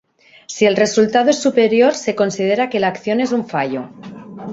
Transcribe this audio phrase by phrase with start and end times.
[0.47, 3.91] Si el resultado es superior se considera que la acción es un fallo.